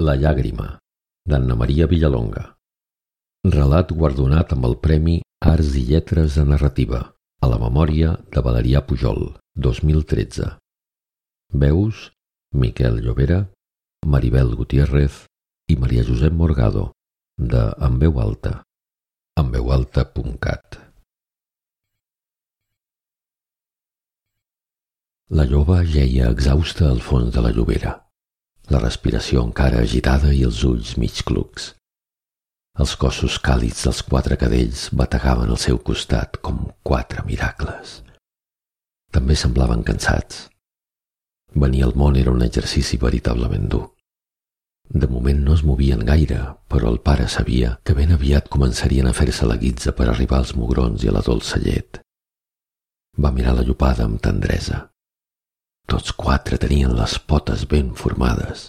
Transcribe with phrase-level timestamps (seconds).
[0.00, 0.78] La llàgrima,
[1.28, 2.42] d'Anna Maria Villalonga.
[3.54, 5.18] Relat guardonat amb el Premi
[5.50, 7.00] Arts i Lletres de Narrativa,
[7.44, 9.20] a la memòria de Valerià Pujol,
[9.68, 10.48] 2013.
[11.52, 12.06] Veus,
[12.64, 13.42] Miquel Llobera,
[14.16, 15.20] Maribel Gutiérrez
[15.68, 16.88] i Maria Josep Morgado,
[17.36, 18.56] de En veu alta,
[19.36, 20.82] enveualta.cat.
[25.28, 28.00] La lloba geia exhausta al fons de la llobera
[28.70, 31.72] la respiració encara agitada i els ulls mig clucs.
[32.80, 38.00] Els cossos càlids dels quatre cadells bategaven al seu costat com quatre miracles.
[39.10, 40.46] També semblaven cansats.
[41.64, 43.88] Venir al món era un exercici veritablement dur.
[44.90, 46.38] De moment no es movien gaire,
[46.70, 50.54] però el pare sabia que ben aviat començarien a fer-se la guitza per arribar als
[50.58, 52.00] mugrons i a la dolça llet.
[53.18, 54.89] Va mirar la llopada amb tendresa.
[55.90, 58.68] Tots quatre tenien les potes ben formades.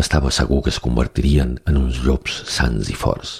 [0.00, 3.32] Estava segur que es convertirien en uns llops sants i forts.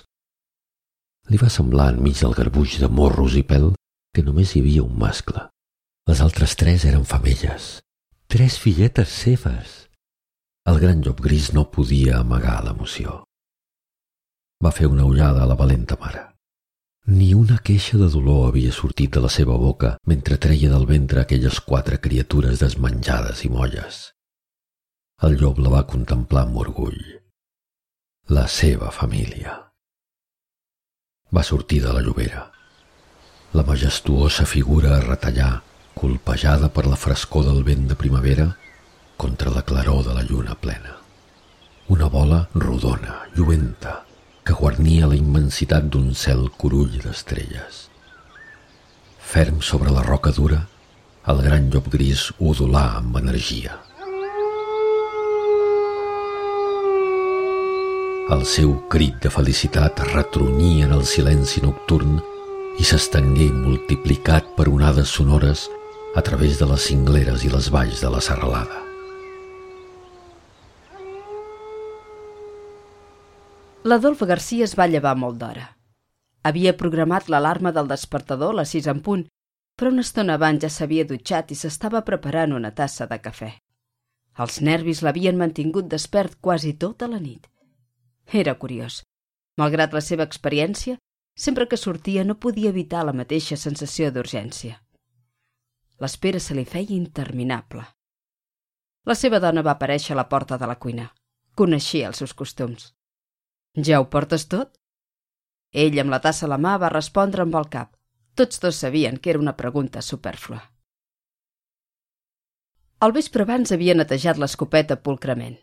[1.33, 3.71] Li va semblar enmig del garbuix de morros i pèl
[4.13, 5.47] que només hi havia un mascle.
[6.11, 7.79] Les altres tres eren femelles.
[8.29, 9.77] Tres filletes seves.
[10.69, 13.23] El gran llop gris no podia amagar l'emoció.
[14.61, 16.30] Va fer una ullada a la valenta mare.
[17.11, 21.19] Ni una queixa de dolor havia sortit de la seva boca mentre treia del ventre
[21.23, 23.97] aquelles quatre criatures desmenjades i molles.
[25.27, 27.01] El llop la va contemplar amb orgull.
[28.31, 29.57] La seva família.
[31.35, 32.45] Va sortir de la llobera.
[33.59, 35.65] La majestuosa figura a retallar,
[35.99, 38.47] colpejada per la frescor del vent de primavera
[39.17, 40.95] contra la claror de la lluna plena.
[41.89, 44.05] Una bola rodona, lluenta,
[44.51, 47.85] que guarnia la immensitat d'un cel curull d'estrelles.
[49.33, 50.59] Ferm sobre la roca dura,
[51.31, 53.77] el gran llop gris udolà amb energia.
[58.35, 62.19] El seu crit de felicitat retronyia en el silenci nocturn
[62.83, 65.69] i s'estengué multiplicat per onades sonores
[66.19, 68.90] a través de les cingleres i les valls de la serralada.
[73.83, 75.63] L'Adolfo Garcia es va llevar molt d'hora.
[76.45, 79.23] Havia programat l'alarma del despertador a les sis en punt,
[79.75, 83.49] però una estona abans ja s'havia dutxat i s'estava preparant una tassa de cafè.
[84.45, 87.49] Els nervis l'havien mantingut despert quasi tota la nit.
[88.43, 89.01] Era curiós.
[89.57, 90.99] Malgrat la seva experiència,
[91.35, 94.77] sempre que sortia no podia evitar la mateixa sensació d'urgència.
[96.05, 97.89] L'espera se li feia interminable.
[99.09, 101.13] La seva dona va aparèixer a la porta de la cuina.
[101.57, 102.91] Coneixia els seus costums.
[103.77, 104.73] Ja ho portes tot?
[105.73, 107.95] Ell, amb la tassa a la mà, va respondre amb el cap.
[108.35, 110.61] Tots dos sabien que era una pregunta superflua.
[113.01, 115.57] Al vespre abans havia netejat l'escopeta pulcrament.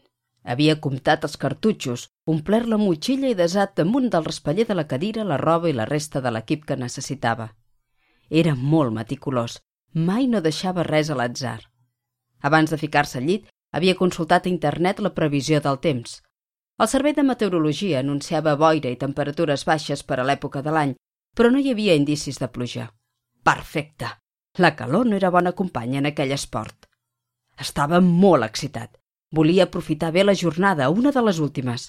[0.44, 5.25] Havia comptat els cartutxos, omplert la motxilla i desat damunt del respaller de la cadira
[5.28, 7.50] la roba i la resta de l'equip que necessitava.
[8.29, 9.59] Era molt meticulós,
[9.94, 11.59] mai no deixava res a l'atzar.
[12.40, 16.22] Abans de ficar-se al llit, havia consultat a internet la previsió del temps.
[16.78, 20.92] El Servei de Meteorologia anunciava boira i temperatures baixes per a l'època de l'any,
[21.34, 22.86] però no hi havia indicis de pluja.
[23.44, 24.12] Perfecte!
[24.62, 26.86] La calor no era bona companya en aquell esport.
[27.66, 28.94] Estava molt excitat.
[29.34, 31.88] Volia aprofitar bé la jornada, una de les últimes.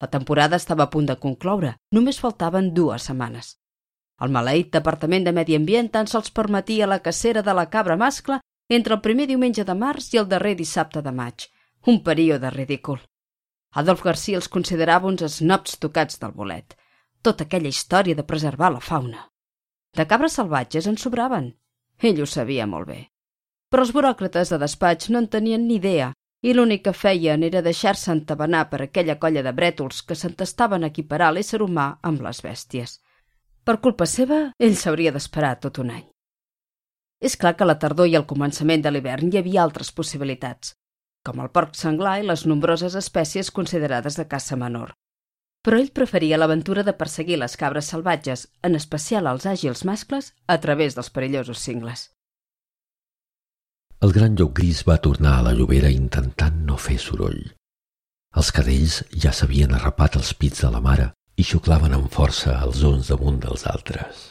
[0.00, 1.74] La temporada estava a punt de concloure.
[1.92, 3.58] Només faltaven dues setmanes.
[4.24, 8.40] El maleït Departament de Medi Ambient tan sols permetia la cacera de la cabra mascle
[8.70, 11.48] entre el primer diumenge de març i el darrer dissabte de maig.
[11.86, 13.00] Un període ridícul.
[13.72, 16.74] Adolf Garcia els considerava uns snobs tocats del bolet.
[17.22, 19.28] Tota aquella història de preservar la fauna.
[19.94, 21.52] De cabres salvatges en sobraven.
[22.02, 23.00] Ell ho sabia molt bé.
[23.70, 26.10] Però els buròcrates de despatx no en tenien ni idea
[26.42, 30.90] i l'únic que feien era deixar-se entabanar per aquella colla de brètols que s'entestaven a
[30.90, 32.98] equiparar l'ésser humà amb les bèsties.
[33.62, 36.06] Per culpa seva, ell s'hauria d'esperar tot un any.
[37.20, 40.79] És clar que a la tardor i al començament de l'hivern hi havia altres possibilitats
[41.26, 44.94] com el porc senglar i les nombroses espècies considerades de caça menor.
[45.60, 50.56] Però ell preferia l'aventura de perseguir les cabres salvatges, en especial els àgils mascles, a
[50.60, 52.08] través dels perillosos cingles.
[54.00, 57.42] El gran llop gris va tornar a la llobera intentant no fer soroll.
[58.40, 62.80] Els cadells ja s'havien arrapat els pits de la mare i xuclaven amb força els
[62.86, 64.22] uns damunt dels altres.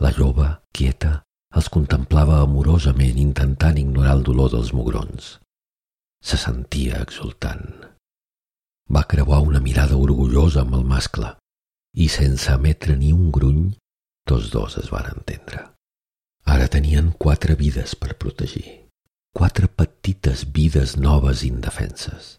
[0.00, 1.18] La lloba, quieta,
[1.52, 5.41] els contemplava amorosament intentant ignorar el dolor dels mugrons.
[6.22, 7.66] Se sentia exultant.
[8.94, 11.32] Va creuar una mirada orgullosa amb el mascle
[11.96, 13.72] i, sense emetre ni un gruny,
[14.28, 15.64] tots dos es van entendre.
[16.46, 18.86] Ara tenien quatre vides per protegir.
[19.34, 22.38] Quatre petites vides noves indefenses.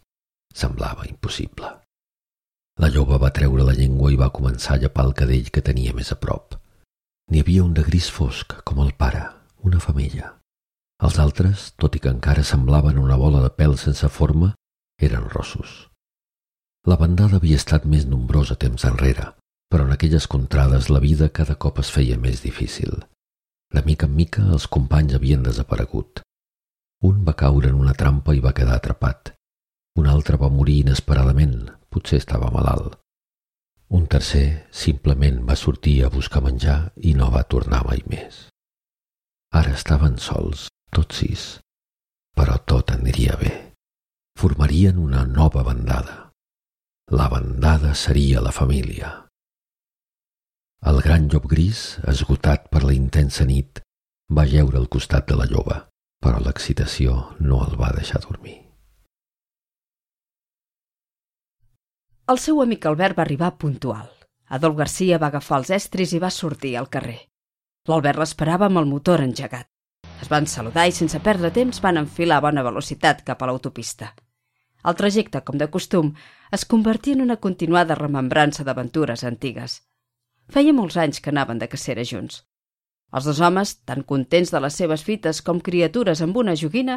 [0.54, 1.66] semblava impossible.
[2.78, 5.94] La jove va treure la llengua i va començar a llepar el cadell que tenia
[5.98, 6.54] més a prop.
[7.30, 9.24] N'hi havia un de gris fosc, com el pare,
[9.66, 10.30] una femella.
[11.04, 14.54] Els altres, tot i que encara semblaven una bola de pèl sense forma,
[14.96, 15.72] eren rossos.
[16.88, 19.26] La bandada havia estat més nombrosa temps enrere,
[19.68, 23.04] però en aquelles contrades la vida cada cop es feia més difícil.
[23.74, 26.22] De mica en mica els companys havien desaparegut.
[27.04, 29.34] Un va caure en una trampa i va quedar atrapat.
[30.00, 31.56] Un altre va morir inesperadament,
[31.92, 32.96] potser estava malalt.
[33.92, 38.46] Un tercer simplement va sortir a buscar menjar i no va tornar mai més.
[39.54, 41.44] Ara estaven sols, tots sis,
[42.38, 43.52] però tot aniria bé.
[44.40, 46.16] Formarien una nova bandada.
[47.12, 49.10] La bandada seria la família.
[50.90, 53.80] El gran llop gris, esgotat per la intensa nit,
[54.38, 55.78] va geure al costat de la lloba,
[56.20, 58.58] però l'excitació no el va deixar dormir.
[62.32, 64.08] El seu amic Albert va arribar puntual.
[64.56, 67.18] Adolf Garcia va agafar els estris i va sortir al carrer.
[67.88, 69.68] L'Albert l'esperava amb el motor engegat.
[70.24, 74.06] Es van saludar i sense perdre temps van enfilar a bona velocitat cap a l'autopista.
[74.88, 76.12] El trajecte, com de costum,
[76.56, 79.74] es convertia en una continuada remembrança d'aventures antigues.
[80.54, 82.38] Feia molts anys que anaven de cacera junts.
[83.12, 86.96] Els dos homes, tan contents de les seves fites com criatures amb una joguina,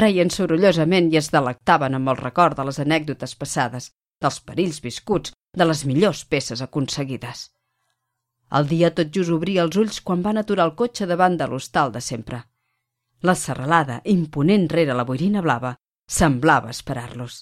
[0.00, 5.30] reien sorollosament i es delectaven amb el record de les anècdotes passades, dels perills viscuts,
[5.54, 7.44] de les millors peces aconseguides.
[8.50, 11.94] El dia tot just obria els ulls quan van aturar el cotxe davant de l'hostal
[11.94, 12.42] de sempre.
[13.24, 15.70] La serralada, imponent rere la boirina blava,
[16.04, 17.38] semblava esperar-los.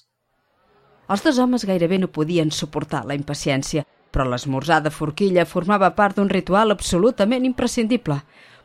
[1.11, 3.83] Els dos homes gairebé no podien suportar la impaciència,
[4.15, 8.21] però l'esmorzar de forquilla formava part d'un ritual absolutament imprescindible.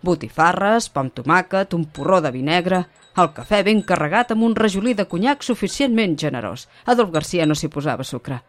[0.06, 2.86] Botifarres, pa amb tomàquet, un porró de vi negre,
[3.18, 6.68] el cafè ben carregat amb un rajolí de conyac suficientment generós.
[6.86, 8.44] Adolf Garcia no s'hi posava sucre.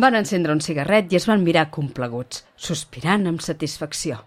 [0.00, 4.24] Van encendre un cigarret i es van mirar compleguts, sospirant amb satisfacció.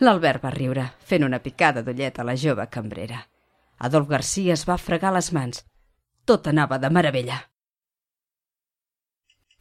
[0.00, 3.18] L'Albert va riure, fent una picada d'ullet a la jove cambrera.
[3.86, 5.64] Adolf Garcia es va fregar les mans.
[6.24, 7.38] Tot anava de meravella.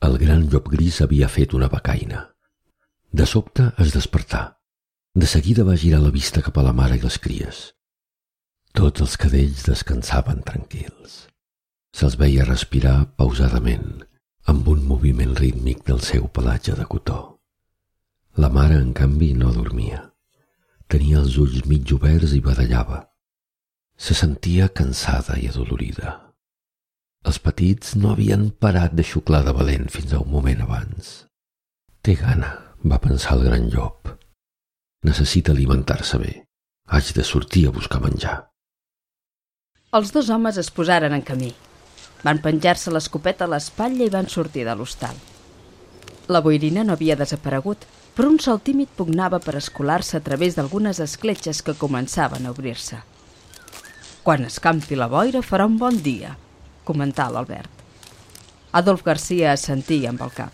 [0.08, 2.20] El gran llop gris havia fet una becaina.
[3.10, 4.44] De sobte es despertà.
[5.18, 7.62] De seguida va girar la vista cap a la mare i les cries.
[8.78, 11.16] Tots els cadells descansaven tranquils.
[11.98, 14.04] Se'ls veia respirar pausadament,
[14.46, 17.18] amb un moviment rítmic del seu pelatge de cotó.
[18.38, 20.07] La mare, en canvi, no dormia.
[20.88, 23.02] Tenia els ulls mig oberts i badallava.
[24.00, 26.14] Se sentia cansada i adolorida.
[27.28, 31.26] Els petits no havien parat de xuclar de valent fins a un moment abans.
[32.00, 32.54] Té gana,
[32.88, 34.14] va pensar el gran llop.
[35.04, 36.34] Necessita alimentar-se bé.
[36.88, 38.38] Haig de sortir a buscar menjar.
[39.98, 41.52] Els dos homes es posaren en camí.
[42.24, 45.20] Van penjar-se l'escopeta a l'espatlla i van sortir de l'hostal.
[46.28, 47.86] La boirina no havia desaparegut,
[48.16, 53.00] però un sol tímid pugnava per escolar-se a través d'algunes escletxes que començaven a obrir-se.
[54.28, 56.34] Quan escampi la boira farà un bon dia,
[56.84, 57.72] comentà l'Albert.
[58.76, 60.52] Adolf Garcia assentia amb el cap.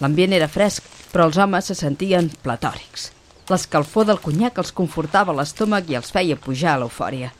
[0.00, 0.82] L'ambient era fresc,
[1.12, 3.10] però els homes se sentien platòrics.
[3.50, 7.30] L'escalfor del conyac els confortava l'estómac i els feia pujar a l'eufòria.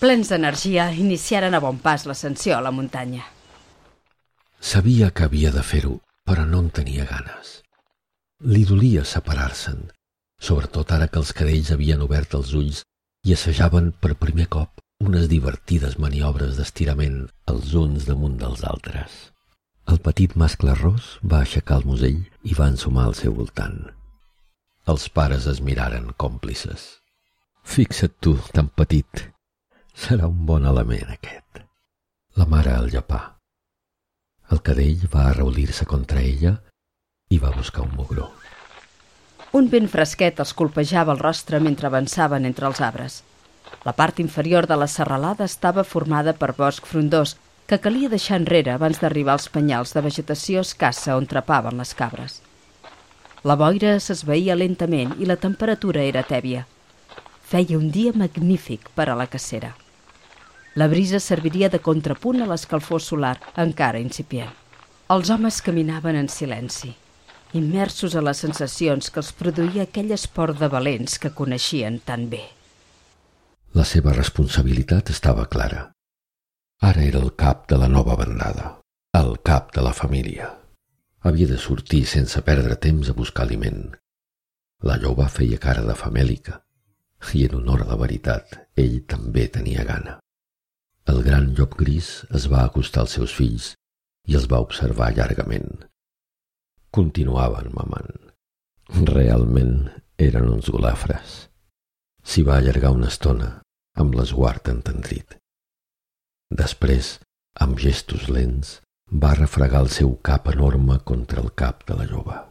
[0.00, 3.24] Plens d'energia, iniciaren a bon pas l'ascensió a la muntanya.
[4.60, 5.96] Sabia que havia de fer-ho,
[6.28, 7.60] però no en tenia ganes.
[8.52, 9.86] Li dolia separar-se'n,
[10.48, 12.82] sobretot ara que els cadells havien obert els ulls
[13.26, 19.14] i assajaven per primer cop unes divertides maniobres d'estirament els uns damunt dels altres.
[19.86, 23.78] El petit mascle ros va aixecar el musell i va ensumar al seu voltant.
[24.92, 26.84] Els pares es miraren còmplices.
[27.66, 29.26] Fixa't tu, tan petit,
[29.96, 31.62] Serà un bon element, aquest.
[32.36, 33.35] La mare al llapà.
[34.50, 36.52] El cadell va arraulir-se contra ella
[37.34, 38.28] i va buscar un mugró.
[39.58, 43.22] Un vent fresquet els colpejava el rostre mentre avançaven entre els arbres.
[43.86, 47.34] La part inferior de la serralada estava formada per bosc frondós
[47.66, 52.40] que calia deixar enrere abans d'arribar als penyals de vegetació escassa on trepaven les cabres.
[53.42, 56.66] La boira s'esveïa lentament i la temperatura era tèbia.
[57.46, 59.74] Feia un dia magnífic per a la cacera.
[60.76, 64.50] La brisa serviria de contrapunt a l'escalfor solar, encara incipient.
[65.14, 66.90] Els homes caminaven en silenci,
[67.56, 72.42] immersos a les sensacions que els produïa aquell esport de valents que coneixien tan bé.
[73.72, 75.86] La seva responsabilitat estava clara.
[76.84, 78.74] Ara era el cap de la nova bandada,
[79.16, 80.50] el cap de la família.
[81.24, 83.96] Havia de sortir sense perdre temps a buscar aliment.
[84.84, 86.60] La jove feia cara de famèlica,
[87.32, 90.20] i en honor a la veritat, ell també tenia gana.
[91.06, 93.68] El gran llop gris es va acostar als seus fills
[94.26, 95.84] i els va observar llargament.
[96.98, 98.10] Continuaven mamant.
[99.10, 99.76] Realment
[100.26, 101.36] eren uns golafres.
[102.26, 103.52] S'hi va allargar una estona,
[104.02, 105.38] amb l'esguard entendrit.
[106.62, 107.12] Després,
[107.62, 108.80] amb gestos lents,
[109.22, 112.42] va refregar el seu cap enorme contra el cap de la jove.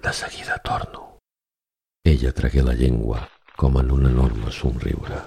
[0.00, 1.18] De seguida torno.
[2.04, 3.26] Ella tragué la llengua,
[3.56, 5.20] com en un enorme somriure.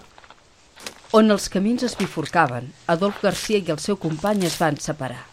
[1.11, 5.23] On els camins es bifurcaven, Adolf Garcia i el seu company es van separar.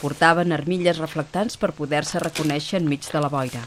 [0.00, 3.66] Portaven armilles reflectants per poder-se reconèixer enmig de la boira.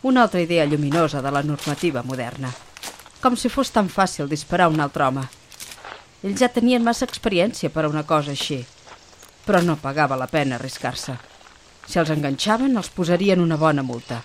[0.00, 2.54] Una altra idea lluminosa de la normativa moderna.
[3.20, 5.26] Com si fos tan fàcil disparar un altre home.
[6.24, 8.62] Ells ja tenien massa experiència per a una cosa així,
[9.44, 11.18] però no pagava la pena arriscar-se.
[11.84, 14.22] Si els enganxaven, els posarien una bona multa.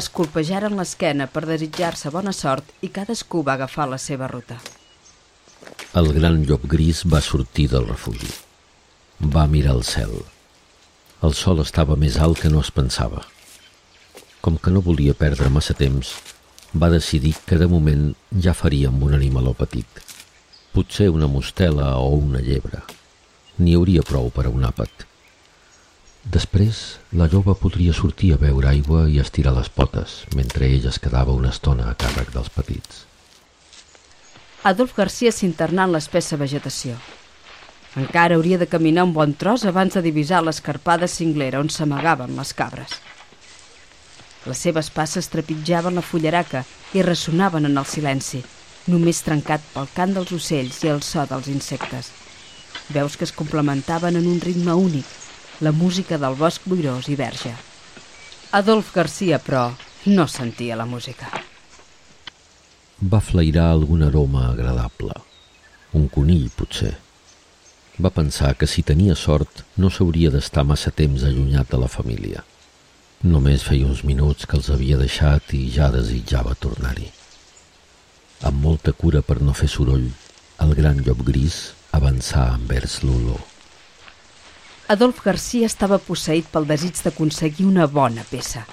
[0.00, 4.56] Es colpejaren l'esquena per desitjar-se bona sort i cadascú va agafar la seva ruta.
[6.00, 8.30] El gran llop gris va sortir del refugi.
[9.34, 10.14] Va mirar el cel.
[11.28, 13.26] El sol estava més alt que no es pensava.
[14.40, 16.16] Com que no volia perdre massa temps,
[16.72, 18.08] va decidir que de moment
[18.48, 20.02] ja faria amb un animaló petit.
[20.72, 22.80] Potser una mostela o una llebre.
[23.60, 25.11] N'hi hauria prou per a un àpat.
[26.22, 31.00] Després, la jove podria sortir a beure aigua i estirar les potes, mentre ella es
[31.02, 33.00] quedava una estona a càrrec dels petits.
[34.62, 36.94] Adolf Garcia s'internà en l'espessa vegetació.
[37.98, 42.54] Encara hauria de caminar un bon tros abans de divisar l'escarpada cinglera on s'amagaven les
[42.54, 42.94] cabres.
[44.46, 46.62] Les seves passes trepitjaven la fullaraca
[46.94, 48.44] i ressonaven en el silenci,
[48.86, 52.12] només trencat pel cant dels ocells i el so dels insectes.
[52.94, 55.06] Veus que es complementaven en un ritme únic,
[55.62, 57.52] la música del bosc boirós i verge.
[58.58, 59.68] Adolf Garcia, però,
[60.10, 61.28] no sentia la música.
[62.98, 65.14] Va flairar algun aroma agradable.
[65.94, 66.96] Un conill, potser.
[68.02, 72.42] Va pensar que si tenia sort no s'hauria d'estar massa temps allunyat de la família.
[73.22, 77.06] Només feia uns minuts que els havia deixat i ja desitjava tornar-hi.
[78.42, 80.10] Amb molta cura per no fer soroll,
[80.66, 81.62] el gran llop gris
[81.94, 83.51] avançà envers l'olor.
[84.92, 88.66] Adolf Garcia estava posseït pel desig d'aconseguir una bona peça.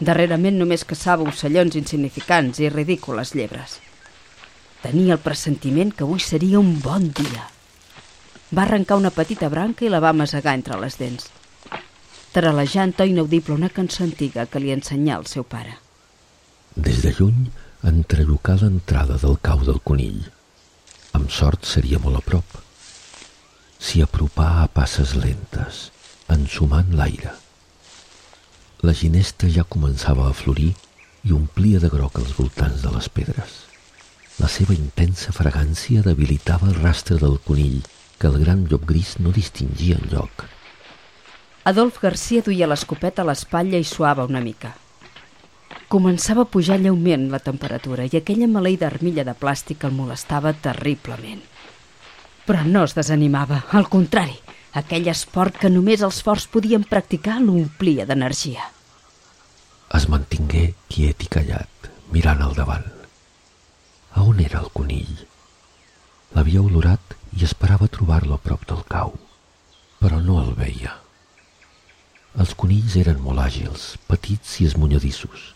[0.00, 3.78] Darrerament només caçava ocellons insignificants i ridícules llebres.
[4.82, 7.48] Tenia el pressentiment que avui seria un bon dia.
[8.56, 11.32] Va arrencar una petita branca i la va masegar entre les dents
[12.34, 15.76] taralejant to inaudible una cançó antiga que li ensenyà el seu pare.
[16.74, 17.44] Des de lluny
[17.90, 20.20] entrellocà l'entrada del cau del conill.
[21.14, 22.63] Amb sort seria molt a prop.
[23.84, 25.80] S'hi apropà a passes lentes,
[26.32, 27.34] ensumant l'aire.
[28.80, 30.70] La ginesta ja començava a florir
[31.28, 33.58] i omplia de groc els voltants de les pedres.
[34.40, 37.82] La seva intensa fragància debilitava el rastre del conill
[38.16, 40.46] que el gran llop gris no distingia en lloc.
[41.68, 44.72] Adolf Garcia duia l'escopeta a l'espatlla i suava una mica.
[45.92, 51.44] Començava a pujar lleument la temperatura i aquella maleïda armilla de plàstic el molestava terriblement.
[52.44, 54.36] Però no es desanimava, al contrari,
[54.80, 58.66] aquell esport que només els forts podien practicar l'omplia d'energia.
[59.94, 62.90] Es mantingué quiet i callat, mirant al davant.
[64.14, 65.14] A on era el conill?
[66.34, 69.14] L'havia olorat i esperava trobar-lo a prop del cau,
[70.02, 70.98] però no el veia.
[72.34, 75.52] Els conills eren molt àgils, petits i esmunyadissos.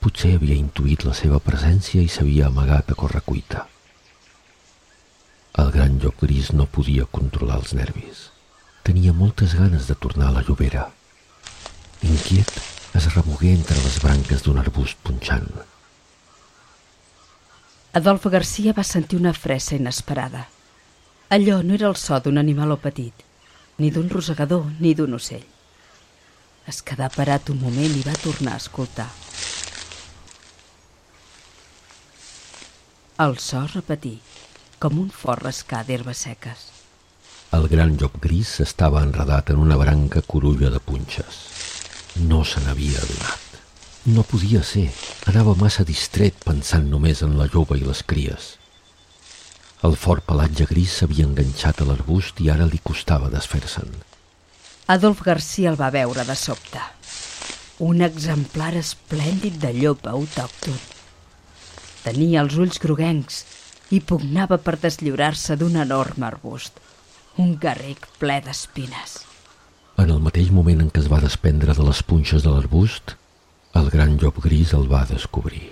[0.00, 3.66] Potser havia intuït la seva presència i s'havia amagat a correcuita.
[5.56, 8.26] El gran llop gris no podia controlar els nervis.
[8.84, 10.90] Tenia moltes ganes de tornar a la llobera.
[12.04, 12.52] Inquiet,
[12.98, 15.48] es remogué entre les branques d'un arbust punxant.
[17.96, 20.44] Adolfo Garcia va sentir una fressa inesperada.
[21.32, 23.24] Allò no era el so d'un animal o petit,
[23.78, 25.46] ni d'un rosegador ni d'un ocell.
[26.68, 29.08] Es quedà parat un moment i va tornar a escoltar.
[33.24, 34.18] El so repetí,
[34.78, 36.66] com un fort rascar d'herbes seques.
[37.56, 41.38] El gran llop gris estava enredat en una branca corulla de punxes.
[42.28, 43.44] No se n'havia adonat.
[44.06, 44.88] No podia ser.
[45.30, 48.52] Anava massa distret pensant només en la jove i les cries.
[49.86, 53.90] El fort pelatge gris s'havia enganxat a l'arbust i ara li costava desfer-se'n.
[54.94, 56.82] Adolf Garcia el va veure de sobte.
[57.86, 60.78] Un exemplar esplèndid de llop autòcton.
[62.06, 63.42] Tenia els ulls groguencs
[63.90, 66.80] i pugnava per deslliurar-se d'un enorme arbust,
[67.42, 69.20] un garric ple d'espines.
[69.96, 73.14] En el mateix moment en què es va desprendre de les punxes de l'arbust,
[73.78, 75.68] el gran llop gris el va descobrir.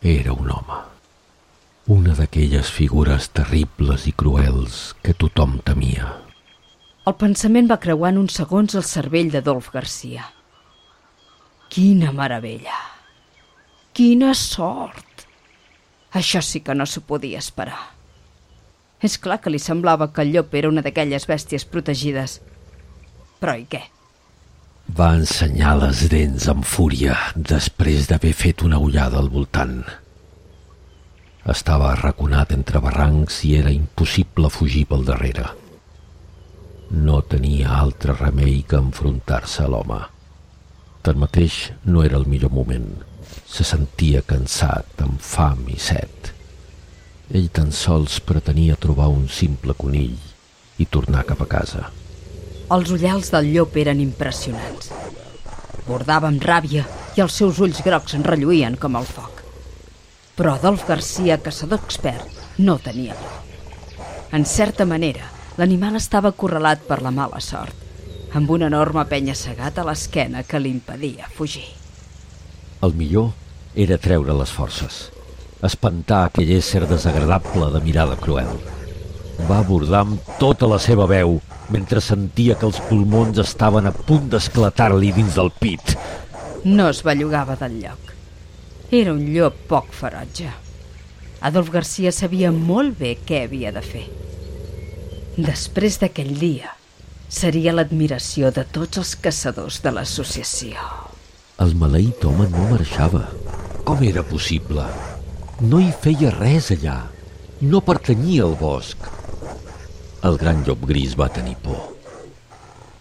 [0.00, 0.78] Era un home.
[1.88, 6.12] Una d'aquelles figures terribles i cruels que tothom temia.
[7.08, 10.28] El pensament va creuar en uns segons el cervell d'Adolf Garcia.
[11.72, 12.76] Quina meravella!
[13.96, 15.07] Quina sort!
[16.16, 17.80] Això sí que no s'ho podia esperar.
[19.04, 22.40] És clar que li semblava que el llop era una d'aquelles bèsties protegides.
[23.38, 23.82] Però i què?
[24.98, 29.82] Va ensenyar les dents amb fúria després d'haver fet una ullada al voltant.
[31.48, 35.44] Estava arraconat entre barrancs i era impossible fugir pel darrere.
[36.90, 40.00] No tenia altre remei que enfrontar-se a l'home.
[41.04, 42.88] Tanmateix, no era el millor moment.
[43.48, 46.32] Se sentia cansat, amb fam i set.
[47.28, 50.16] Ell tan sols pretenia trobar un simple conill
[50.78, 51.88] i tornar cap a casa.
[52.76, 54.92] Els ullals del llop eren impressionants.
[55.86, 56.84] Bordava amb ràbia
[57.16, 59.42] i els seus ulls grocs en relluïen com el foc.
[60.36, 63.38] Però Adolf Garcia, caçador expert, no tenia por.
[64.36, 65.24] En certa manera,
[65.56, 67.74] l'animal estava acorralat per la mala sort,
[68.36, 71.77] amb una enorme penya segat a l'esquena que li impedia fugir.
[72.78, 73.32] El millor
[73.74, 74.98] era treure les forces,
[75.66, 78.52] espantar aquell ésser desagradable de mirada cruel.
[79.48, 81.40] Va abordar amb tota la seva veu
[81.74, 85.96] mentre sentia que els pulmons estaven a punt d'esclatar-li dins del pit.
[86.62, 88.14] No es bellugava del lloc.
[88.94, 90.54] Era un llop poc ferotge.
[91.50, 94.06] Adolf Garcia sabia molt bé què havia de fer.
[95.34, 96.72] Després d'aquell dia,
[97.28, 101.07] seria l'admiració de tots els caçadors de l'associació.
[101.58, 103.24] El maleït home no marxava.
[103.86, 104.84] Com era possible?
[105.70, 106.98] No hi feia res allà.
[107.72, 109.08] No pertanyia al bosc.
[110.28, 111.80] El gran llop gris va tenir por.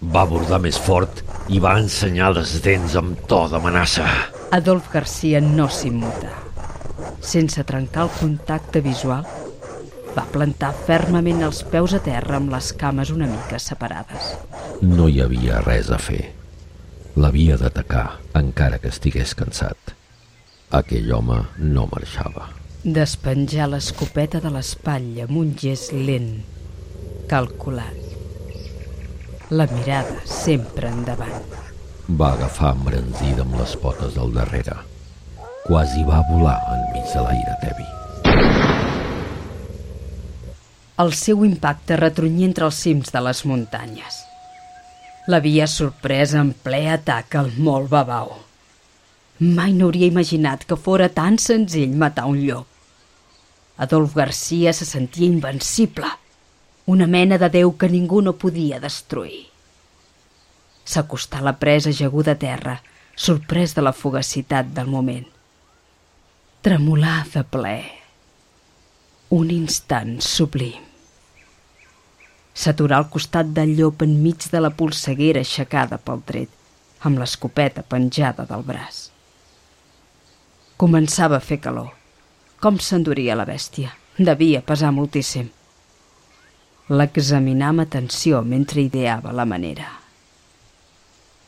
[0.02, 1.22] Va abordar més fort
[1.54, 4.08] i va ensenyar les dents amb to d'amenaça.
[4.58, 6.34] Adolf Garcia no s'immuta.
[7.22, 9.26] Sense trencar el contacte visual,
[10.18, 14.34] va plantar fermament els peus a terra amb les cames una mica separades.
[14.82, 16.37] No hi havia res a fer.
[17.17, 19.93] L'havia d'atacar, encara que estigués cansat.
[20.80, 22.43] Aquell home no marxava.
[22.97, 26.27] Despenjar l'escopeta de l'espatlla amb un gest lent,
[27.32, 27.97] calculat.
[29.49, 31.58] La mirada sempre endavant.
[32.21, 34.77] Va agafar embranzida amb les potes del darrere.
[35.65, 37.89] Quasi va volar enmig de l'aire tebi.
[41.01, 44.27] El seu impacte retrunyia entre els cims de les muntanyes.
[45.28, 48.30] L'havia sorprès en ple atac al molt babau.
[49.44, 52.70] Mai no hauria imaginat que fora tan senzill matar un llop.
[53.78, 56.08] Adolf Garcia se sentia invencible,
[56.88, 59.44] una mena de déu que ningú no podia destruir.
[60.88, 62.80] S'acostà la presa jaguda a terra,
[63.13, 65.28] sorprès de la fugacitat del moment.
[66.63, 67.78] Tremolà de ple.
[69.36, 70.87] Un instant sublim.
[72.58, 76.50] S'aturà al costat del llop enmig de la polseguera aixecada pel tret,
[77.06, 79.04] amb l'escopeta penjada del braç.
[80.82, 81.91] Començava a fer calor.
[82.62, 83.93] Com s'enduria la bèstia?
[84.17, 85.52] Devia pesar moltíssim.
[86.89, 89.91] L'examinà amb atenció mentre ideava la manera.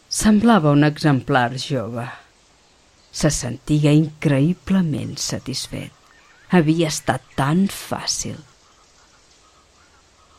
[0.10, 2.06] Semblava un exemplar jove.
[3.12, 5.94] Se sentia increïblement satisfet.
[6.54, 8.38] Havia estat tan fàcil.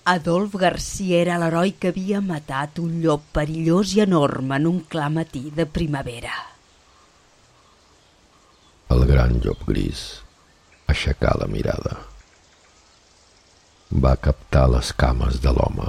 [0.04, 5.10] Adolf Garcia era l'heroi que havia matat un llop perillós i enorme en un clar
[5.12, 6.32] matí de primavera.
[8.90, 10.22] El gran llop gris
[10.88, 11.98] aixecà la mirada.
[13.90, 15.88] Va captar les cames de l'home,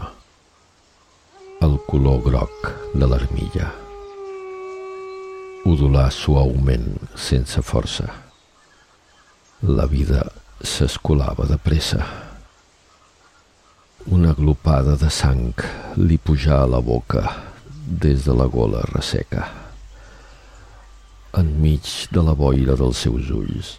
[1.62, 3.69] el color groc de l'armilla.
[5.71, 8.10] Udolà suaument, sense força.
[9.62, 10.26] La vida
[10.62, 12.31] s'escolava de pressa.
[14.10, 15.54] Una glopada de sang
[16.02, 17.22] li pujà a la boca
[17.86, 19.44] des de la gola resseca.
[21.38, 23.76] Enmig de la boira dels seus ulls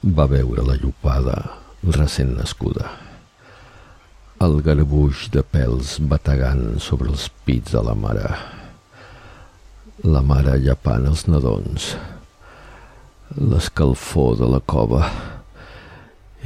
[0.00, 1.36] va veure la llopada
[1.84, 2.88] recent nascuda.
[4.40, 8.32] El garbuix de pèls bategant sobre els pits de la mare.
[10.00, 11.92] La mare llapant els nadons.
[13.36, 15.04] L'escalfor de la cova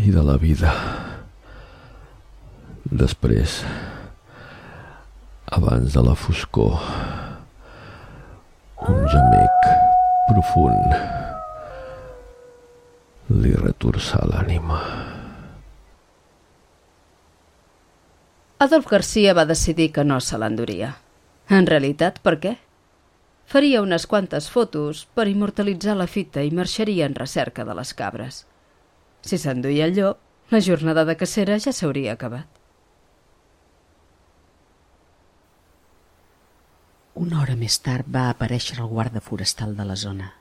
[0.02, 0.74] i de la vida.
[2.84, 3.62] Després,
[5.56, 6.74] abans de la foscor,
[8.84, 9.68] un gemec
[10.28, 10.92] profund
[13.40, 14.76] li retorçà l'ànima.
[18.60, 20.90] Adolf Garcia va decidir que no se l'enduria.
[21.48, 22.52] En realitat, per què?
[23.48, 28.44] Faria unes quantes fotos per immortalitzar la fita i marxaria en recerca de les cabres.
[29.24, 30.20] Si s'enduia el llop,
[30.52, 32.63] la jornada de cacera ja s'hauria acabat.
[37.14, 40.33] Una hora més tard va aparèixer el guarda forestal de la zona.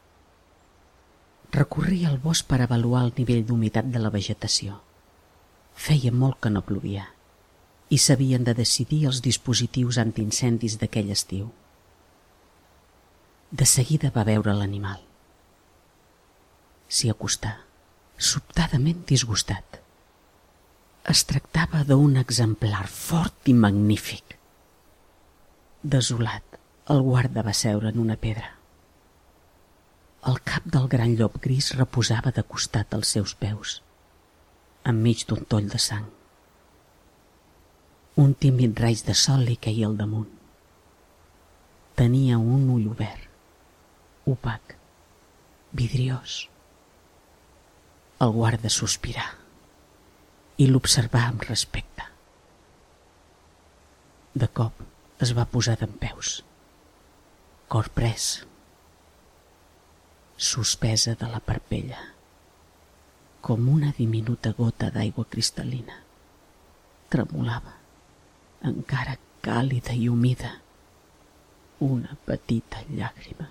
[1.54, 4.80] Recorria el bosc per avaluar el nivell d'humitat de la vegetació.
[5.88, 7.06] Feia molt que no plovia
[7.94, 11.52] i s'havien de decidir els dispositius antiincendis d'aquell estiu.
[13.52, 15.04] De seguida va veure l'animal.
[16.90, 17.52] S'hi acostà,
[18.18, 19.78] sobtadament disgustat.
[21.14, 24.40] Es tractava d'un exemplar fort i magnífic.
[25.84, 26.53] Desolat,
[26.90, 28.50] el guarda va seure en una pedra.
[30.28, 33.82] El cap del gran llop gris reposava de costat als seus peus,
[34.84, 36.08] enmig d'un toll de sang.
[38.20, 40.32] Un tímid raig de sol li queia al damunt.
[41.96, 43.30] Tenia un ull obert
[44.26, 44.78] opac,
[45.76, 46.48] vidriós.
[48.24, 49.26] El guarda sospirà
[50.64, 52.06] i l'observà amb respecte.
[54.34, 54.80] De cop
[55.26, 56.38] es va posar d'en peus,
[57.74, 58.46] cor pres,
[60.38, 61.98] suspesa de la parpella,
[63.42, 65.96] com una diminuta gota d'aigua cristal·lina.
[67.10, 67.74] Tremolava,
[68.70, 70.52] encara càlida i humida,
[71.90, 73.50] una petita llàgrima.